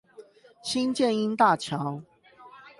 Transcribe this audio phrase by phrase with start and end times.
[0.63, 2.01] 新箭瑛大橋